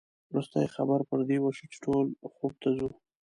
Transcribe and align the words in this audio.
وروستۍ 0.29 0.65
خبره 0.75 1.03
پر 1.09 1.19
دې 1.29 1.37
وشوه 1.41 1.67
چې 1.71 1.77
ټول 1.83 2.05
خوب 2.35 2.53
ته 2.61 2.69
ځو. 2.77 2.89